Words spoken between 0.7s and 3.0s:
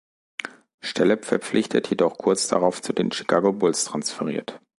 Stelle verpflichtet, jedoch kurz darauf zu